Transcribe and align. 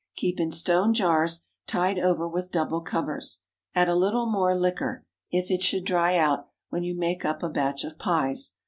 Keep 0.15 0.39
in 0.39 0.49
stone 0.51 0.95
jars, 0.95 1.41
tied 1.67 1.99
over 1.99 2.27
with 2.27 2.49
double 2.49 2.81
covers. 2.81 3.43
Add 3.75 3.87
a 3.87 3.93
little 3.93 4.25
more 4.25 4.57
liquor 4.57 5.05
(if 5.29 5.51
it 5.51 5.61
should 5.61 5.85
dry 5.85 6.17
out), 6.17 6.47
when 6.69 6.81
you 6.83 6.97
make 6.97 7.23
up 7.23 7.43
a 7.43 7.49
batch 7.49 7.83
of 7.83 7.99
pies. 7.99 8.53